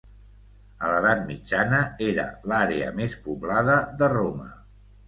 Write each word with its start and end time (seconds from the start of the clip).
A 0.85 0.89
l'edat 0.91 1.21
mitjana, 1.27 1.83
era 2.09 2.27
l'àrea 2.53 2.91
més 3.03 3.21
poblada 3.29 3.79
de 4.03 4.15
Roma. 4.19 4.53